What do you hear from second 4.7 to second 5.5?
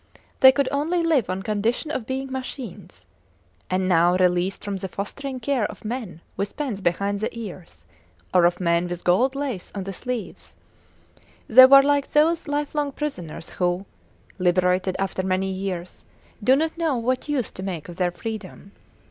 the fostering